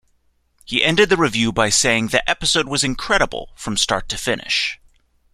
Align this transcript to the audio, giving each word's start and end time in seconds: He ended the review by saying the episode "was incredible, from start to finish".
He 0.65 0.83
ended 0.83 1.09
the 1.09 1.15
review 1.15 1.51
by 1.51 1.69
saying 1.69 2.07
the 2.07 2.27
episode 2.27 2.67
"was 2.67 2.83
incredible, 2.83 3.51
from 3.53 3.77
start 3.77 4.09
to 4.09 4.17
finish". 4.17 4.79